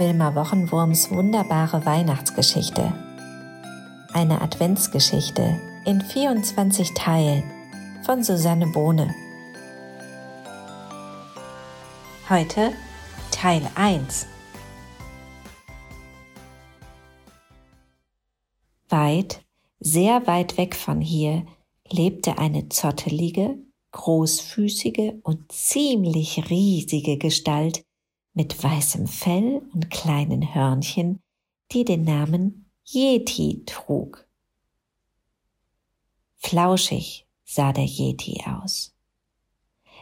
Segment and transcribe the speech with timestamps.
[0.00, 2.90] Wilma Wochenwurms wunderbare Weihnachtsgeschichte.
[4.14, 7.42] Eine Adventsgeschichte in 24 Teilen
[8.06, 9.14] von Susanne Bohne.
[12.30, 12.72] Heute
[13.30, 14.26] Teil 1.
[18.88, 19.42] Weit,
[19.80, 21.44] sehr weit weg von hier
[21.90, 23.58] lebte eine zottelige,
[23.92, 27.84] großfüßige und ziemlich riesige Gestalt,
[28.32, 31.20] mit weißem Fell und kleinen Hörnchen,
[31.72, 34.26] die den Namen Yeti trug.
[36.36, 38.94] Flauschig sah der Yeti aus.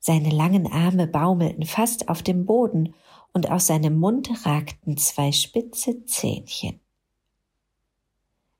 [0.00, 2.94] Seine langen Arme baumelten fast auf dem Boden
[3.32, 6.80] und aus seinem Mund ragten zwei spitze Zähnchen.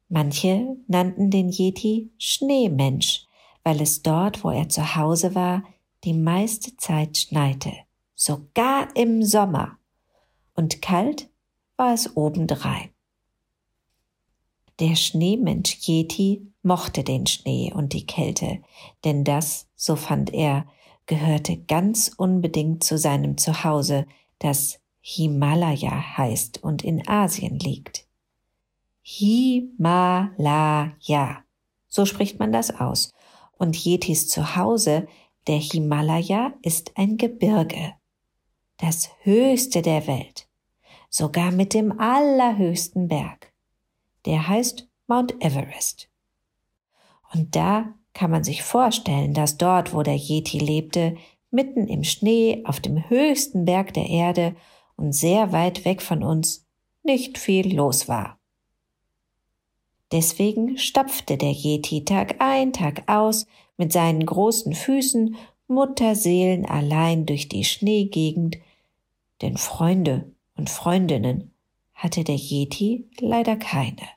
[0.08, 3.26] Manche nannten den Yeti Schneemensch,
[3.64, 5.64] weil es dort, wo er zu Hause war,
[6.04, 7.72] die meiste Zeit schneite
[8.14, 9.78] sogar im Sommer.
[10.54, 11.28] Und kalt
[11.76, 12.90] war es obendrein.
[14.78, 18.62] Der Schneemensch Yeti mochte den Schnee und die Kälte,
[19.04, 20.66] denn das, so fand er,
[21.06, 24.06] gehörte ganz unbedingt zu seinem Zuhause,
[24.38, 28.06] das Himalaya heißt und in Asien liegt.
[29.02, 30.94] Himalaya,
[31.88, 33.10] so spricht man das aus.
[33.58, 35.08] Und Yetis Zuhause,
[35.48, 37.94] der Himalaya, ist ein Gebirge
[38.82, 40.48] das höchste der Welt,
[41.08, 43.52] sogar mit dem allerhöchsten Berg.
[44.26, 46.10] Der heißt Mount Everest.
[47.32, 51.16] Und da kann man sich vorstellen, dass dort, wo der Yeti lebte,
[51.50, 54.56] mitten im Schnee auf dem höchsten Berg der Erde
[54.96, 56.66] und sehr weit weg von uns,
[57.04, 58.40] nicht viel los war.
[60.10, 65.36] Deswegen stapfte der Yeti Tag ein, Tag aus mit seinen großen Füßen
[65.68, 68.58] Mutterseelen allein durch die Schneegegend,
[69.42, 71.54] denn Freunde und Freundinnen
[71.92, 74.08] hatte der Yeti leider keine.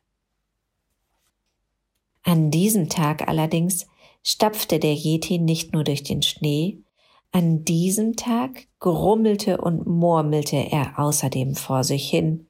[2.23, 3.87] An diesem Tag allerdings
[4.23, 6.79] stapfte der Yeti nicht nur durch den Schnee,
[7.31, 12.47] an diesem Tag grummelte und murmelte er außerdem vor sich hin.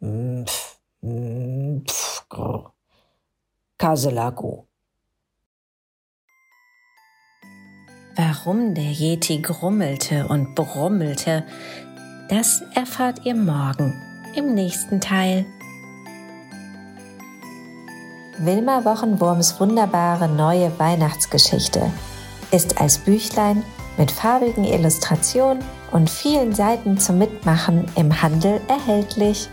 [0.00, 2.26] Pf, pf,
[3.78, 4.66] Kaselago.
[8.16, 11.42] Warum der Yeti grummelte und brummelte,
[12.28, 14.00] das erfahrt ihr morgen
[14.36, 15.44] im nächsten Teil.
[18.38, 21.90] Wilma Wochenwurms wunderbare neue Weihnachtsgeschichte
[22.52, 23.64] ist als Büchlein
[23.96, 29.48] mit farbigen Illustrationen und vielen Seiten zum Mitmachen im Handel erhältlich.